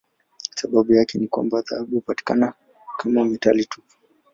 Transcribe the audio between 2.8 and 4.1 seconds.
kama metali tupu.